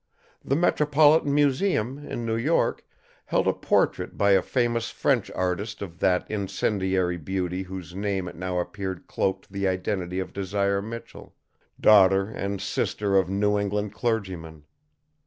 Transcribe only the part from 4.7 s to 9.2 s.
French artist of that incendiary beauty whose name it now appeared